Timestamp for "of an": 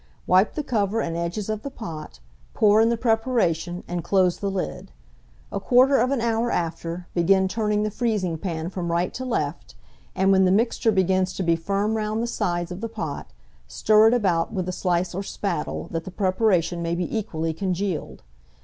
5.97-6.21